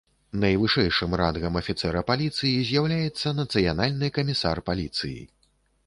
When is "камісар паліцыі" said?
4.21-5.21